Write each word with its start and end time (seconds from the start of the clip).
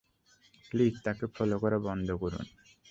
Please 0.71 0.95
তাকে 1.05 1.25
follow 1.35 1.57
করা 1.59 1.77
বন্ধ 1.87 2.07
করুন। 2.21 2.45